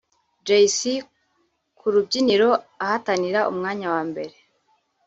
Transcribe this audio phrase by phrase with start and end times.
[0.45, 0.79] Jay C
[1.77, 2.49] ku rubyiniro
[2.83, 4.35] ahatanira umwanya wa mbere